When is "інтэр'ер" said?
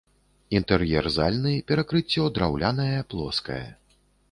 0.59-1.09